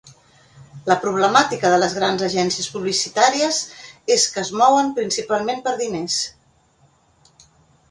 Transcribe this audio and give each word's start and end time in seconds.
La 0.91 0.95
problemàtica 1.01 1.69
de 1.73 1.77
les 1.83 1.93
grans 1.97 2.23
agències 2.29 2.69
publicitàries 2.77 3.61
és 4.17 4.27
que 4.33 4.43
es 4.47 4.53
mouen 4.63 4.91
principalment 4.99 5.65
per 5.69 5.77
diners. 5.85 6.19